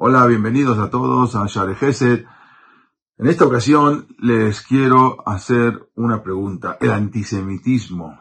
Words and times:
Hola, 0.00 0.26
bienvenidos 0.26 0.78
a 0.78 0.90
todos 0.90 1.34
a 1.34 1.44
Share 1.48 1.74
Gesed. 1.74 2.24
En 3.16 3.26
esta 3.26 3.44
ocasión 3.44 4.06
les 4.20 4.60
quiero 4.60 5.28
hacer 5.28 5.90
una 5.96 6.22
pregunta. 6.22 6.78
¿El 6.80 6.92
antisemitismo 6.92 8.16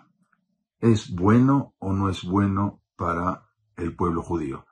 es 0.79 1.13
bueno 1.13 1.75
o 1.77 1.93
no 1.93 2.09
es 2.09 2.23
bueno 2.23 2.81
para 2.95 3.43
el 3.75 3.95
pueblo 3.95 4.23
judío? 4.23 4.66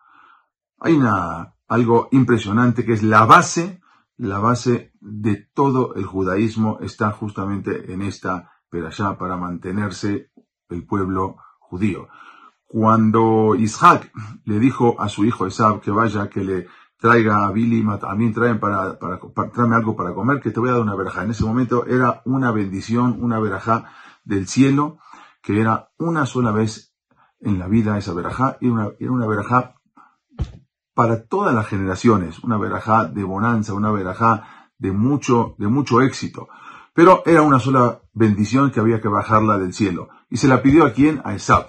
Hay 0.79 0.93
una, 0.93 1.53
algo 1.67 2.09
impresionante 2.11 2.83
que 2.83 2.93
es 2.93 3.03
la 3.03 3.23
base, 3.25 3.81
la 4.17 4.39
base 4.39 4.91
de 4.99 5.47
todo 5.53 5.93
el 5.93 6.05
judaísmo 6.05 6.79
está 6.81 7.11
justamente 7.11 7.93
en 7.93 8.01
esta 8.01 8.51
perashá 8.67 9.15
para 9.15 9.37
mantenerse 9.37 10.31
el 10.69 10.87
pueblo 10.87 11.35
judío. 11.59 12.07
Cuando 12.65 13.53
Isaac 13.53 14.11
le 14.45 14.57
dijo 14.57 14.99
a 14.99 15.07
su 15.07 15.23
hijo 15.23 15.45
Esab 15.45 15.81
que 15.81 15.91
vaya, 15.91 16.31
que 16.31 16.43
le 16.43 16.67
traiga 16.97 17.45
a 17.45 17.51
Billy, 17.51 17.85
a 18.01 18.15
mí 18.15 18.31
traen 18.31 18.59
para, 18.59 18.97
para, 18.97 19.19
tráeme 19.51 19.75
algo 19.75 19.95
para 19.95 20.13
comer, 20.13 20.39
que 20.39 20.51
te 20.51 20.59
voy 20.59 20.69
a 20.69 20.73
dar 20.73 20.81
una 20.81 20.95
verajá. 20.95 21.23
En 21.23 21.31
ese 21.31 21.43
momento 21.43 21.85
era 21.85 22.21
una 22.25 22.51
bendición, 22.51 23.17
una 23.21 23.39
verajá 23.39 23.91
del 24.23 24.47
cielo, 24.47 24.97
que 25.41 25.59
era 25.59 25.89
una 25.97 26.25
sola 26.25 26.51
vez 26.51 26.93
en 27.39 27.59
la 27.59 27.67
vida 27.67 27.97
esa 27.97 28.13
verajá, 28.13 28.57
y 28.61 28.67
una, 28.67 28.89
era 28.99 29.11
una 29.11 29.27
verajá 29.27 29.75
para 30.93 31.23
todas 31.27 31.53
las 31.53 31.67
generaciones, 31.67 32.39
una 32.39 32.57
verajá 32.57 33.05
de 33.05 33.23
bonanza, 33.23 33.73
una 33.73 33.91
verajá 33.91 34.71
de 34.77 34.91
mucho, 34.91 35.55
de 35.57 35.67
mucho 35.67 36.01
éxito. 36.01 36.47
Pero 36.93 37.21
era 37.25 37.41
una 37.41 37.59
sola 37.59 38.01
bendición 38.13 38.71
que 38.71 38.79
había 38.79 39.01
que 39.01 39.09
bajarla 39.09 39.57
del 39.59 39.73
cielo. 39.73 40.07
Y 40.29 40.37
se 40.37 40.47
la 40.47 40.61
pidió 40.61 40.85
a 40.85 40.93
quién? 40.93 41.21
A 41.25 41.33
Esab. 41.33 41.67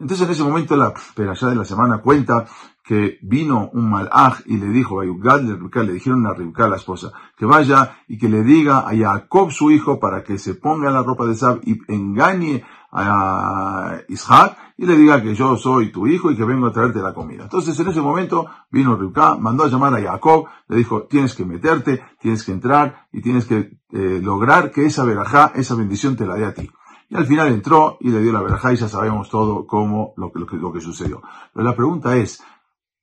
Entonces 0.00 0.26
en 0.26 0.32
ese 0.32 0.44
momento 0.44 0.76
la 0.76 0.94
perashá 1.14 1.48
de 1.48 1.56
la 1.56 1.64
semana 1.64 2.00
cuenta 2.00 2.46
que 2.84 3.18
vino 3.20 3.68
un 3.74 3.90
malaj 3.90 4.40
y 4.46 4.56
le 4.56 4.68
dijo 4.68 5.00
a 5.00 5.04
le 5.04 5.92
dijeron 5.92 6.26
a 6.26 6.32
Rivka, 6.32 6.68
la 6.68 6.76
esposa, 6.76 7.12
que 7.36 7.44
vaya 7.44 7.98
y 8.08 8.16
que 8.16 8.28
le 8.28 8.42
diga 8.42 8.88
a 8.88 8.96
Jacob, 8.96 9.50
su 9.50 9.70
hijo, 9.70 10.00
para 10.00 10.22
que 10.22 10.38
se 10.38 10.54
ponga 10.54 10.90
la 10.90 11.02
ropa 11.02 11.26
de 11.26 11.34
Sab 11.34 11.60
y 11.64 11.78
engañe 11.88 12.64
a 12.90 13.98
Isaac 14.08 14.56
y 14.78 14.86
le 14.86 14.96
diga 14.96 15.20
que 15.20 15.34
yo 15.34 15.56
soy 15.56 15.92
tu 15.92 16.06
hijo 16.06 16.30
y 16.30 16.36
que 16.36 16.44
vengo 16.44 16.68
a 16.68 16.72
traerte 16.72 17.00
la 17.00 17.12
comida. 17.12 17.42
Entonces 17.42 17.78
en 17.78 17.88
ese 17.88 18.00
momento 18.00 18.46
vino 18.70 18.96
Rivka, 18.96 19.36
mandó 19.36 19.64
a 19.64 19.68
llamar 19.68 19.94
a 19.94 20.00
Jacob, 20.00 20.46
le 20.68 20.76
dijo, 20.76 21.02
tienes 21.02 21.34
que 21.34 21.44
meterte, 21.44 22.02
tienes 22.20 22.44
que 22.44 22.52
entrar 22.52 23.08
y 23.12 23.20
tienes 23.20 23.44
que 23.44 23.78
eh, 23.90 24.20
lograr 24.22 24.70
que 24.70 24.86
esa 24.86 25.04
verajá, 25.04 25.52
esa 25.56 25.74
bendición 25.74 26.16
te 26.16 26.24
la 26.24 26.36
dé 26.36 26.46
a 26.46 26.54
ti. 26.54 26.70
Y 27.10 27.16
al 27.16 27.26
final 27.26 27.48
entró 27.48 27.96
y 28.00 28.10
le 28.10 28.20
dio 28.20 28.32
la 28.32 28.42
verajá 28.42 28.72
y 28.72 28.76
ya 28.76 28.88
sabemos 28.88 29.30
todo 29.30 29.66
cómo, 29.66 30.12
lo 30.16 30.30
que, 30.30 30.56
lo 30.56 30.72
que, 30.72 30.80
sucedió. 30.80 31.22
Pero 31.54 31.66
la 31.66 31.74
pregunta 31.74 32.16
es, 32.16 32.42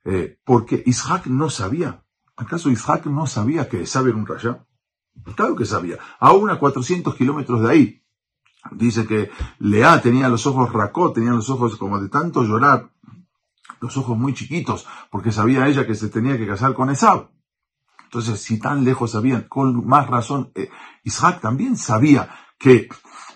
eh, 0.03 0.39
porque 0.43 0.83
Isaac 0.85 1.25
no 1.27 1.49
sabía. 1.49 2.03
¿Acaso 2.37 2.69
Isaac 2.69 3.07
no 3.07 3.25
sabía 3.25 3.67
que 3.67 3.85
saber 3.87 4.13
un 4.13 4.27
rayá? 4.27 4.65
Claro 5.35 5.55
que 5.55 5.65
sabía. 5.65 5.97
Aún 6.19 6.49
a 6.49 6.59
400 6.59 7.15
kilómetros 7.15 7.63
de 7.63 7.69
ahí. 7.69 8.01
Dice 8.71 9.07
que 9.07 9.31
Lea 9.59 10.01
tenía 10.01 10.27
los 10.27 10.45
ojos 10.45 10.71
racó, 10.71 11.11
tenía 11.11 11.31
los 11.31 11.49
ojos 11.49 11.75
como 11.77 11.99
de 11.99 12.09
tanto 12.09 12.43
llorar, 12.43 12.89
los 13.79 13.95
ojos 13.97 14.17
muy 14.17 14.33
chiquitos, 14.33 14.87
porque 15.11 15.31
sabía 15.31 15.67
ella 15.67 15.85
que 15.85 15.95
se 15.95 16.09
tenía 16.09 16.37
que 16.37 16.47
casar 16.47 16.73
con 16.73 16.89
Esab. 16.89 17.29
Entonces, 18.05 18.39
si 18.41 18.59
tan 18.59 18.83
lejos 18.83 19.11
sabían, 19.11 19.43
con 19.43 19.85
más 19.85 20.07
razón, 20.07 20.51
eh, 20.55 20.69
Isaac 21.03 21.41
también 21.41 21.77
sabía 21.77 22.29
que 22.57 22.89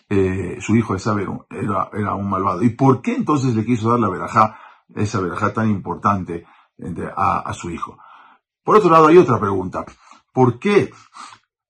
eh, 0.09 0.57
su 0.59 0.75
hijo 0.75 0.95
Esab 0.95 1.19
era, 1.19 1.89
era, 1.93 2.15
un 2.15 2.29
malvado. 2.29 2.63
¿Y 2.63 2.71
por 2.71 3.01
qué 3.01 3.15
entonces 3.15 3.55
le 3.55 3.63
quiso 3.63 3.91
dar 3.91 3.99
la 3.99 4.09
verajá, 4.09 4.57
esa 4.95 5.19
verajá 5.21 5.53
tan 5.53 5.69
importante 5.69 6.45
a, 7.15 7.53
su 7.53 7.69
hijo. 7.69 7.97
Por 8.63 8.77
otro 8.77 8.89
lado, 8.89 9.07
hay 9.07 9.17
otra 9.17 9.39
pregunta. 9.39 9.85
¿Por 10.33 10.59
qué 10.59 10.91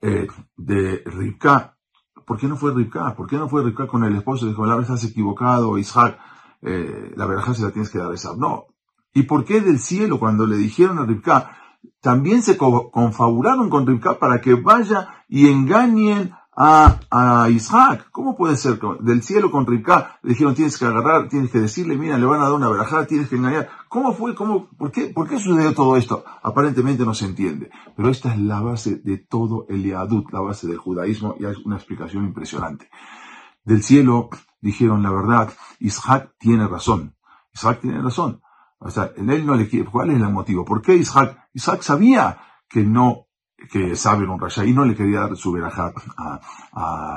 eh, 0.02 0.28
de 0.56 1.04
Rivka, 1.06 1.78
por 2.26 2.38
qué 2.38 2.48
no 2.48 2.58
fue 2.58 2.74
Rivka? 2.74 3.16
¿Por 3.16 3.28
qué 3.28 3.38
no 3.38 3.50
fue 3.50 3.64
Rivka 3.64 3.88
con 3.88 4.04
el 4.04 4.16
esposo? 4.16 4.46
Dijo, 4.46 4.66
la 4.66 4.76
verdad 4.76 4.96
has 4.96 5.06
equivocado, 5.06 5.78
Isaac, 5.78 6.20
eh, 6.62 7.12
la 7.16 7.26
verdad 7.26 7.54
se 7.54 7.64
la 7.64 7.72
tienes 7.72 7.90
que 7.90 8.00
dar 8.00 8.12
a 8.12 8.16
Isaac. 8.16 8.36
No. 8.38 8.66
¿Y 9.14 9.24
por 9.24 9.44
qué 9.46 9.62
del 9.62 9.80
cielo, 9.80 10.20
cuando 10.20 10.46
le 10.46 10.58
dijeron 10.58 11.00
a 11.00 11.06
Rivka, 11.06 11.58
también 12.02 12.42
se 12.44 12.58
confabularon 12.58 13.70
con 13.70 13.88
Rivka 13.88 14.20
para 14.20 14.42
que 14.42 14.54
vaya 14.56 15.24
y 15.28 15.48
engañen 15.48 16.34
a, 16.62 17.00
a 17.10 17.50
Isaac. 17.50 18.10
¿Cómo 18.12 18.36
puede 18.36 18.58
ser? 18.58 18.80
Del 19.00 19.24
cielo 19.24 19.50
con 19.50 19.66
Rivka 19.66 20.20
le 20.24 20.32
dijeron 20.32 20.54
tienes 20.54 20.78
que 20.78 20.86
agarrar, 20.86 21.30
tienes 21.30 21.52
que 21.52 21.60
decirle, 21.60 21.96
mira, 21.96 22.18
le 22.18 22.26
van 22.26 22.42
a 22.42 22.44
dar 22.44 22.54
una 22.54 22.68
verajada, 22.68 23.08
tienes 23.08 23.30
que 23.30 23.38
engañar. 23.38 23.70
¿Cómo 23.88 24.14
fue? 24.14 24.36
¿Cómo? 24.36 24.68
¿Por 24.78 24.92
qué? 24.92 25.08
¿Por 25.08 25.30
qué 25.30 25.40
sucedió 25.40 25.74
todo 25.74 25.96
esto? 25.96 26.26
Aparentemente 26.44 27.06
no 27.06 27.14
se 27.14 27.26
entiende. 27.26 27.72
Pero 27.96 28.10
esta 28.10 28.34
es 28.34 28.40
la 28.40 28.60
base 28.60 28.98
de 28.98 29.20
todo 29.20 29.68
el 29.70 29.86
Yadut, 29.86 30.34
la 30.34 30.42
base 30.42 30.68
del 30.68 30.78
judaísmo, 30.78 31.36
y 31.40 31.46
hay 31.46 31.56
una 31.64 31.78
explicación 31.78 32.26
impresionante. 32.26 32.90
Del 33.64 33.82
cielo 33.82 34.30
dijeron 34.60 35.02
la 35.02 35.12
verdad, 35.12 35.54
Isaac 35.80 36.34
tiene 36.38 36.68
razón. 36.68 37.16
Isaac 37.54 37.80
tiene 37.80 38.02
razón. 38.02 38.42
O 38.80 38.92
sea, 38.92 39.12
en 39.16 39.30
él 39.30 39.46
no 39.46 39.56
le 39.56 39.70
quiere, 39.70 39.90
¿cuál 39.90 40.10
es 40.10 40.18
el 40.18 40.30
motivo? 40.30 40.66
¿Por 40.66 40.82
qué 40.82 40.96
Isaac? 40.96 41.48
Isaac 41.54 41.84
sabía 41.84 42.38
que 42.68 42.84
no 42.84 43.29
que 43.72 43.92
Esab 43.92 44.22
era 44.22 44.32
un 44.32 44.40
rasha 44.40 44.66
y 44.66 44.74
no 44.74 44.86
le 44.86 44.96
quería 44.96 45.22
dar 45.22 45.36
su 45.36 45.52
verajá 45.52 45.94
a, 46.18 46.40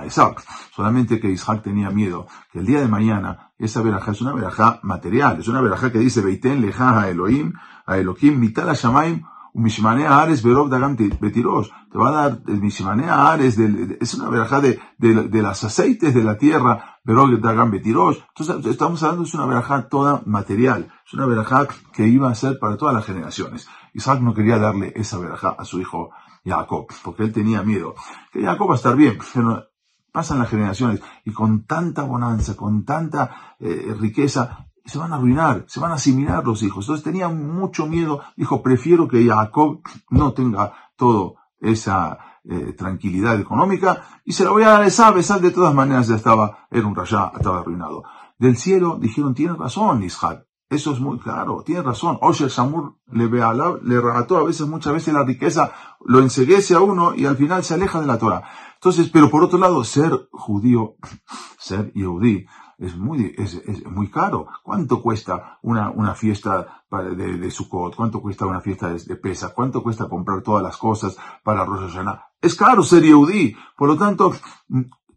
a 0.01 0.07
Isaac. 0.07 0.43
Solamente 0.75 1.21
que 1.21 1.31
Isaac 1.31 1.63
tenía 1.63 1.91
miedo 1.91 2.27
que 2.51 2.61
el 2.61 2.67
día 2.67 2.81
de 2.81 2.89
mañana 2.89 3.53
esa 3.59 3.83
verajá 3.83 4.13
es 4.13 4.21
una 4.21 4.33
verajá 4.33 4.81
material, 4.83 5.39
es 5.41 5.49
una 5.49 5.61
verajá 5.61 5.93
que 5.93 5.99
dice 5.99 6.21
Beiten 6.21 6.61
leja 6.61 7.01
a 7.01 7.09
Elohim, 7.09 7.53
a 7.87 7.99
Elohim, 7.99 8.39
mital 8.39 8.69
a 8.71 8.75
Shamaim, 8.75 9.23
Mishmanea 9.55 10.23
Ares 10.23 10.43
Berov 10.43 10.69
Dagam 10.71 10.97
Betirosh. 10.97 11.69
Te 11.91 11.99
va 11.99 12.09
a 12.09 12.13
dar 12.13 12.43
el 12.47 12.61
Mishmanea 12.61 13.33
Ares, 13.33 13.59
es 13.59 14.15
una 14.15 14.31
verajá 14.31 14.61
de, 14.61 14.81
de, 14.99 15.29
de 15.29 15.43
las 15.43 15.63
aceites 15.63 16.15
de 16.15 16.25
la 16.25 16.39
tierra, 16.39 16.99
Berov 17.05 17.39
Dagam 17.39 17.71
Betirosh. 17.71 18.19
Entonces, 18.29 18.73
estamos 18.73 19.03
hablando 19.03 19.25
de 19.25 19.37
una 19.37 19.47
verajá 19.47 19.89
toda 19.89 20.23
material. 20.25 20.91
Es 21.07 21.13
una 21.13 21.27
verajá 21.27 21.69
que 21.93 22.07
iba 22.07 22.31
a 22.31 22.35
ser 22.35 22.59
para 22.59 22.77
todas 22.77 22.95
las 22.95 23.05
generaciones. 23.05 23.69
Isaac 23.93 24.21
no 24.21 24.33
quería 24.33 24.59
darle 24.59 24.93
esa 24.97 25.19
verajá 25.19 25.51
a 25.59 25.65
su 25.65 25.81
hijo 25.81 26.11
Jacob, 26.45 26.87
porque 27.03 27.25
él 27.25 27.33
tenía 27.33 27.63
miedo. 27.63 27.95
Que 28.33 28.43
Jacob 28.43 28.71
va 28.71 28.75
a 28.75 28.77
estar 28.77 28.97
bien, 28.97 29.19
pero 29.35 29.65
pasan 30.13 30.39
las 30.39 30.51
generaciones 30.51 31.01
y 31.25 31.33
con 31.33 31.65
tanta 31.65 32.03
bonanza, 32.03 32.57
con 32.57 32.85
tanta 32.85 33.57
eh, 33.59 33.95
riqueza, 33.99 34.69
se 34.85 34.99
van 34.99 35.13
a 35.13 35.17
arruinar, 35.17 35.65
se 35.69 35.81
van 35.81 35.93
a 35.93 35.95
asimilar 35.95 36.45
los 36.45 36.63
hijos. 36.63 36.85
Entonces 36.85 37.05
tenía 37.05 37.29
mucho 37.29 37.87
miedo, 37.87 38.21
dijo, 38.37 38.63
prefiero 38.63 39.09
que 39.09 39.27
Jacob 39.27 39.81
no 40.11 40.33
tenga 40.33 40.73
todo 40.97 41.37
esa 41.61 42.19
eh, 42.45 42.73
tranquilidad 42.73 43.39
económica 43.39 44.03
y 44.25 44.33
se 44.33 44.45
la 44.45 44.51
voy 44.51 44.65
a 44.65 44.71
dar 44.71 44.83
a 44.83 44.87
Esab, 44.87 45.15
de 45.41 45.51
todas 45.53 45.75
maneras 45.75 46.09
ya 46.09 46.17
estaba, 46.17 46.67
era 46.71 46.87
un 46.87 46.95
rayá, 46.95 47.33
estaba 47.35 47.61
arruinado. 47.61 48.03
Del 48.39 48.57
cielo 48.57 48.99
dijeron, 49.01 49.35
tiene 49.35 49.55
razón 49.55 50.03
Ishak, 50.03 50.45
eso 50.73 50.93
es 50.93 51.01
muy 51.01 51.19
claro, 51.19 51.63
tiene 51.65 51.83
razón. 51.83 52.19
Osher 52.23 52.51
Samur 52.51 52.97
le 53.11 53.29
le 53.29 54.01
regató 54.01 54.39
a 54.39 54.45
veces, 54.45 54.67
muchas 54.67 54.95
veces 54.95 55.13
la 55.13 55.23
riqueza 55.23 55.73
lo 56.05 56.21
enseguece 56.21 56.75
a 56.75 56.81
uno 56.81 57.15
y 57.15 57.27
al 57.27 57.37
final 57.37 57.63
se 57.63 57.75
aleja 57.75 58.01
de 58.01 58.07
la 58.07 58.19
Torah. 58.19 58.43
Entonces, 58.75 59.11
pero 59.11 59.31
por 59.31 59.45
otro 59.45 59.59
lado, 59.59 59.85
ser 59.85 60.29
judío, 60.33 60.97
ser 61.59 61.93
yehudí, 61.93 62.47
es 62.79 62.97
muy, 62.97 63.35
es, 63.37 63.55
es, 63.55 63.85
muy 63.85 64.11
caro. 64.11 64.49
¿Cuánto 64.63 65.03
cuesta 65.03 65.59
una, 65.63 65.91
una 65.91 66.15
fiesta 66.15 66.83
de, 66.91 67.39
de 67.39 67.51
Sukkot? 67.51 67.95
¿Cuánto 67.95 68.21
cuesta 68.21 68.47
una 68.47 68.61
fiesta 68.61 68.89
de, 68.89 68.99
de 68.99 69.17
Pesa? 69.17 69.53
¿Cuánto 69.55 69.83
cuesta 69.83 70.09
comprar 70.09 70.43
todas 70.43 70.63
las 70.63 70.79
cosas 70.79 71.17
para 71.45 71.65
Rosh 71.65 71.93
Hashanah? 71.93 72.33
Es 72.41 72.57
caro 72.57 72.83
ser 72.83 73.05
yehudí. 73.05 73.55
Por 73.77 73.89
lo 73.89 73.97
tanto, 73.97 74.33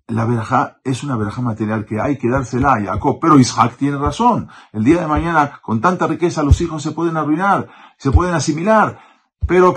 la 0.07 0.25
verajá 0.25 0.79
es 0.83 1.03
una 1.03 1.17
verajá 1.17 1.41
material 1.41 1.85
que 1.85 1.99
hay 1.99 2.17
que 2.17 2.29
dársela 2.29 2.73
a 2.73 2.81
Jacob, 2.81 3.17
pero 3.19 3.39
Isaac 3.39 3.75
tiene 3.77 3.97
razón. 3.97 4.49
El 4.71 4.83
día 4.83 5.01
de 5.01 5.07
mañana, 5.07 5.59
con 5.61 5.81
tanta 5.81 6.07
riqueza, 6.07 6.43
los 6.43 6.61
hijos 6.61 6.83
se 6.83 6.91
pueden 6.91 7.17
arruinar, 7.17 7.67
se 7.97 8.11
pueden 8.11 8.35
asimilar. 8.35 8.99
Pero 9.47 9.75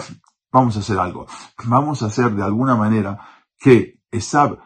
vamos 0.53 0.77
a 0.77 0.81
hacer 0.81 0.99
algo. 0.99 1.27
Vamos 1.65 2.03
a 2.03 2.07
hacer 2.07 2.33
de 2.33 2.45
alguna 2.45 2.77
manera 2.77 3.21
que 3.59 4.01
Esab 4.11 4.59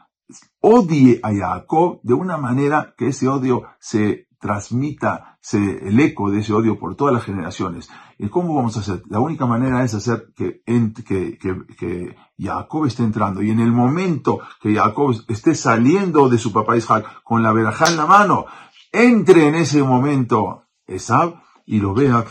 odie 0.60 1.20
a 1.22 1.32
Jacob 1.32 2.00
de 2.02 2.14
una 2.14 2.36
manera 2.36 2.94
que 2.96 3.08
ese 3.08 3.28
odio 3.28 3.64
se 3.78 4.28
transmita 4.42 5.38
el 5.52 6.00
eco 6.00 6.28
de 6.28 6.40
ese 6.40 6.52
odio 6.52 6.76
por 6.76 6.96
todas 6.96 7.14
las 7.14 7.22
generaciones. 7.22 7.88
¿Y 8.18 8.28
cómo 8.28 8.56
vamos 8.56 8.76
a 8.76 8.80
hacer? 8.80 9.04
La 9.08 9.20
única 9.20 9.46
manera 9.46 9.84
es 9.84 9.94
hacer 9.94 10.32
que, 10.34 10.62
que, 11.06 11.38
que, 11.38 12.16
Jacob 12.36 12.86
esté 12.86 13.04
entrando 13.04 13.40
y 13.40 13.50
en 13.50 13.60
el 13.60 13.70
momento 13.70 14.40
que 14.60 14.74
Jacob 14.74 15.14
esté 15.28 15.54
saliendo 15.54 16.28
de 16.28 16.38
su 16.38 16.52
papá 16.52 16.76
Isaac 16.76 17.22
con 17.22 17.44
la 17.44 17.52
verajá 17.52 17.88
en 17.88 17.96
la 17.96 18.06
mano, 18.06 18.46
entre 18.90 19.46
en 19.46 19.54
ese 19.54 19.80
momento 19.84 20.64
Esab 20.88 21.40
y 21.64 21.78
lo 21.78 21.94
vea. 21.94 22.24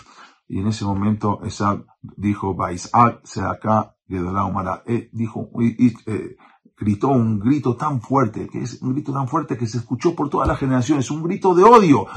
Y 0.49 0.59
en 0.59 0.67
ese 0.67 0.83
momento 0.83 1.39
Esab 1.45 1.85
dijo, 2.01 2.57
Isaac 2.69 3.21
se 3.23 3.41
acá, 3.41 3.95
eh, 4.09 5.09
dijo, 5.13 5.49
eh, 5.61 6.35
gritó 6.81 7.09
un 7.09 7.39
grito 7.39 7.75
tan 7.75 8.01
fuerte, 8.01 8.47
que 8.47 8.63
es 8.63 8.81
un 8.81 8.93
grito 8.93 9.13
tan 9.13 9.27
fuerte 9.27 9.55
que 9.55 9.67
se 9.67 9.77
escuchó 9.77 10.15
por 10.15 10.29
todas 10.29 10.47
las 10.47 10.57
generaciones, 10.57 11.11
un 11.11 11.21
grito 11.21 11.53
de 11.53 11.63
odio. 11.63 12.07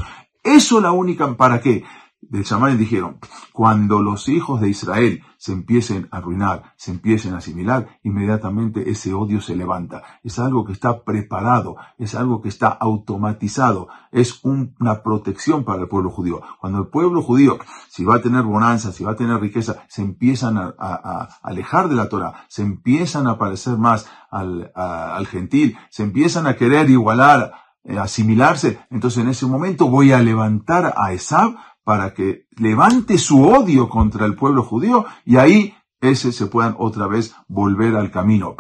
Eso 0.43 0.81
la 0.81 0.90
única, 0.90 1.37
¿para 1.37 1.61
qué? 1.61 1.84
De 2.31 2.43
Shammai 2.43 2.76
dijeron, 2.76 3.19
cuando 3.53 4.00
los 4.00 4.29
hijos 4.29 4.61
de 4.61 4.69
Israel 4.69 5.23
se 5.37 5.53
empiecen 5.53 6.09
a 6.11 6.19
arruinar, 6.19 6.75
se 6.76 6.91
empiecen 6.91 7.35
a 7.35 7.38
asimilar, 7.38 7.99
inmediatamente 8.03 8.91
ese 8.91 9.12
odio 9.12 9.41
se 9.41 9.56
levanta. 9.56 10.03
Es 10.23 10.38
algo 10.38 10.65
que 10.65 10.73
está 10.73 11.05
preparado, 11.05 11.76
es 11.99 12.15
algo 12.15 12.41
que 12.41 12.49
está 12.49 12.69
automatizado, 12.69 13.88
es 14.11 14.41
una 14.44 15.03
protección 15.03 15.65
para 15.65 15.82
el 15.82 15.88
pueblo 15.88 16.11
judío. 16.11 16.41
Cuando 16.61 16.79
el 16.79 16.87
pueblo 16.88 17.23
judío, 17.23 17.59
si 17.88 18.05
va 18.05 18.17
a 18.17 18.23
tener 18.23 18.43
bonanza, 18.43 18.93
si 18.93 19.05
va 19.05 19.12
a 19.12 19.17
tener 19.17 19.41
riqueza, 19.41 19.85
se 19.88 20.03
empiezan 20.03 20.56
a, 20.56 21.29
alejar 21.43 21.88
de 21.88 21.97
la 21.97 22.09
Torah, 22.09 22.47
se 22.49 22.62
empiezan 22.62 23.26
a 23.26 23.38
parecer 23.38 23.76
más 23.79 24.06
al, 24.31 24.73
al 24.75 25.26
gentil, 25.26 25.76
se 25.91 26.03
empiezan 26.03 26.47
a 26.47 26.56
querer 26.56 26.91
igualar, 26.91 27.53
eh, 27.87 27.99
asimilarse, 27.99 28.79
entonces 28.91 29.23
en 29.23 29.29
ese 29.29 29.44
momento 29.44 29.88
voy 29.88 30.12
a 30.12 30.23
levantar 30.23 30.94
a 30.97 31.12
Esab 31.12 31.55
para 31.84 32.14
que 32.14 32.46
levante 32.56 33.19
su 33.19 33.44
odio 33.44 33.88
contra 33.88 34.26
el 34.26 34.34
pueblo 34.34 34.62
judío 34.62 35.04
y 35.25 35.36
ahí 35.36 35.75
ese 36.00 36.32
se 36.32 36.46
puedan 36.46 36.75
otra 36.78 37.06
vez 37.06 37.34
volver 37.48 37.96
al 37.96 38.10
camino. 38.10 38.56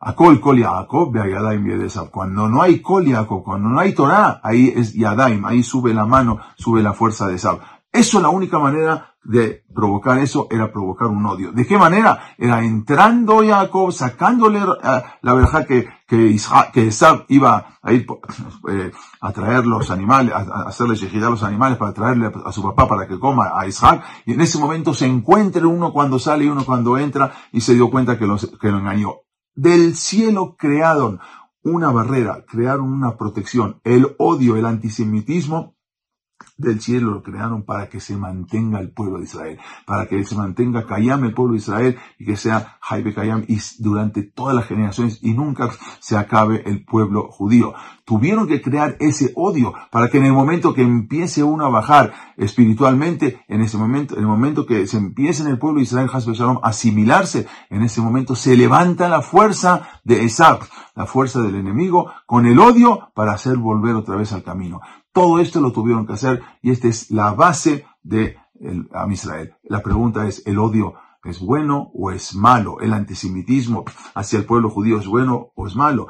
Akol 0.00 0.38
kol 0.38 0.58
Yaakov 0.58 1.14
Yadaim 1.14 1.88
Cuando 2.10 2.48
no 2.48 2.60
hay 2.60 2.80
kol 2.80 3.06
cuando 3.26 3.70
no 3.70 3.80
hay 3.80 3.94
Torah, 3.94 4.40
ahí 4.42 4.72
es 4.76 4.92
Yadaim, 4.92 5.46
ahí 5.46 5.62
sube 5.62 5.94
la 5.94 6.04
mano, 6.04 6.40
sube 6.56 6.82
la 6.82 6.92
fuerza 6.92 7.26
de 7.26 7.36
Esab. 7.36 7.60
Eso 7.94 8.20
la 8.20 8.28
única 8.28 8.58
manera 8.58 9.14
de 9.22 9.64
provocar 9.72 10.18
eso 10.18 10.48
era 10.50 10.72
provocar 10.72 11.06
un 11.06 11.24
odio. 11.26 11.52
¿De 11.52 11.64
qué 11.64 11.78
manera? 11.78 12.34
Era 12.36 12.64
entrando 12.64 13.40
Jacob, 13.46 13.92
sacándole 13.92 14.58
eh, 14.58 15.02
la 15.22 15.34
verdad 15.34 15.64
que, 15.64 15.86
que, 16.04 16.36
que 16.72 16.90
iba 17.28 17.78
a 17.80 17.92
ir 17.92 18.04
eh, 18.68 18.90
a 19.20 19.30
traer 19.30 19.64
los 19.64 19.92
animales, 19.92 20.34
a, 20.34 20.64
hacerle 20.66 20.96
a 21.24 21.30
los 21.30 21.44
animales 21.44 21.78
para 21.78 21.94
traerle 21.94 22.32
a 22.44 22.50
su 22.50 22.64
papá 22.64 22.88
para 22.88 23.06
que 23.06 23.20
coma 23.20 23.52
a 23.54 23.64
Isaac. 23.68 24.02
Y 24.26 24.32
en 24.32 24.40
ese 24.40 24.58
momento 24.58 24.92
se 24.92 25.06
encuentra 25.06 25.64
uno 25.64 25.92
cuando 25.92 26.18
sale 26.18 26.46
y 26.46 26.48
uno 26.48 26.64
cuando 26.64 26.98
entra 26.98 27.32
y 27.52 27.60
se 27.60 27.74
dio 27.74 27.92
cuenta 27.92 28.18
que, 28.18 28.26
que 28.60 28.72
lo 28.72 28.78
engañó. 28.78 29.20
Del 29.54 29.94
cielo 29.94 30.56
crearon 30.58 31.20
una 31.62 31.92
barrera, 31.92 32.44
crearon 32.44 32.92
una 32.92 33.16
protección. 33.16 33.80
El 33.84 34.16
odio, 34.18 34.56
el 34.56 34.66
antisemitismo 34.66 35.73
del 36.56 36.80
cielo 36.80 37.10
lo 37.10 37.22
crearon 37.22 37.64
para 37.64 37.88
que 37.88 38.00
se 38.00 38.16
mantenga 38.16 38.78
el 38.78 38.90
pueblo 38.90 39.18
de 39.18 39.24
Israel, 39.24 39.58
para 39.86 40.06
que 40.06 40.22
se 40.24 40.36
mantenga 40.36 40.86
Kayam 40.86 41.24
el 41.24 41.34
pueblo 41.34 41.52
de 41.52 41.58
Israel 41.58 41.96
y 42.18 42.24
que 42.24 42.36
sea 42.36 42.78
Jaibe 42.80 43.14
Kayam 43.14 43.44
y 43.48 43.58
durante 43.78 44.22
todas 44.22 44.54
las 44.54 44.66
generaciones 44.66 45.18
y 45.22 45.34
nunca 45.34 45.70
se 45.98 46.16
acabe 46.16 46.62
el 46.66 46.84
pueblo 46.84 47.28
judío. 47.30 47.74
Tuvieron 48.04 48.46
que 48.46 48.60
crear 48.60 48.96
ese 49.00 49.32
odio 49.34 49.72
para 49.90 50.08
que 50.08 50.18
en 50.18 50.26
el 50.26 50.32
momento 50.32 50.74
que 50.74 50.82
empiece 50.82 51.42
uno 51.42 51.64
a 51.66 51.70
bajar 51.70 52.12
espiritualmente, 52.36 53.40
en 53.48 53.62
ese 53.62 53.78
momento, 53.78 54.14
en 54.14 54.20
el 54.20 54.26
momento 54.26 54.66
que 54.66 54.86
se 54.86 54.98
empiece 54.98 55.42
en 55.42 55.48
el 55.48 55.58
pueblo 55.58 55.78
de 55.78 55.84
Israel, 55.84 56.08
Shalom, 56.08 56.58
a 56.62 56.68
asimilarse, 56.68 57.46
en 57.70 57.82
ese 57.82 58.00
momento 58.00 58.34
se 58.36 58.56
levanta 58.56 59.08
la 59.08 59.22
fuerza 59.22 59.88
de 60.04 60.24
Esab, 60.24 60.60
la 60.94 61.06
fuerza 61.06 61.40
del 61.40 61.54
enemigo, 61.54 62.12
con 62.26 62.46
el 62.46 62.58
odio 62.58 63.10
para 63.14 63.32
hacer 63.32 63.56
volver 63.56 63.94
otra 63.94 64.16
vez 64.16 64.32
al 64.32 64.42
camino. 64.42 64.80
Todo 65.14 65.38
esto 65.38 65.60
lo 65.60 65.70
tuvieron 65.70 66.08
que 66.08 66.14
hacer 66.14 66.42
y 66.60 66.72
esta 66.72 66.88
es 66.88 67.12
la 67.12 67.32
base 67.34 67.86
de 68.02 68.36
el, 68.58 68.88
Am 68.92 69.12
Israel. 69.12 69.54
La 69.62 69.80
pregunta 69.80 70.26
es, 70.26 70.44
¿el 70.44 70.58
odio 70.58 70.94
es 71.22 71.38
bueno 71.38 71.92
o 71.94 72.10
es 72.10 72.34
malo? 72.34 72.80
¿El 72.80 72.92
antisemitismo 72.92 73.84
hacia 74.16 74.40
el 74.40 74.44
pueblo 74.44 74.70
judío 74.70 74.98
es 74.98 75.06
bueno 75.06 75.52
o 75.54 75.68
es 75.68 75.76
malo? 75.76 76.08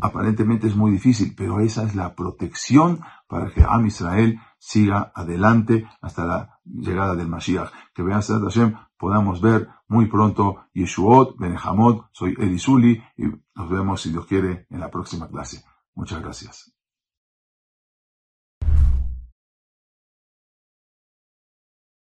Aparentemente 0.00 0.68
es 0.68 0.74
muy 0.74 0.90
difícil, 0.90 1.34
pero 1.36 1.60
esa 1.60 1.82
es 1.82 1.94
la 1.94 2.14
protección 2.14 3.00
para 3.28 3.50
que 3.50 3.62
Am 3.62 3.86
Israel 3.86 4.40
siga 4.58 5.12
adelante 5.14 5.86
hasta 6.00 6.24
la 6.24 6.60
llegada 6.64 7.14
del 7.16 7.28
Mashiach. 7.28 7.70
Que 7.92 8.02
vean 8.02 8.22
Hashem, 8.22 8.74
podamos 8.96 9.42
ver 9.42 9.68
muy 9.86 10.06
pronto 10.06 10.64
Yeshuot, 10.72 11.36
Benejamot, 11.36 12.08
soy 12.12 12.34
Elisuli 12.38 13.02
y 13.18 13.24
nos 13.54 13.68
vemos 13.68 14.00
si 14.00 14.10
Dios 14.10 14.24
quiere 14.24 14.66
en 14.70 14.80
la 14.80 14.90
próxima 14.90 15.28
clase. 15.28 15.62
Muchas 15.94 16.22
gracias. 16.22 16.79